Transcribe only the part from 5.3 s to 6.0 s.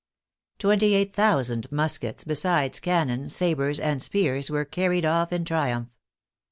in triumph.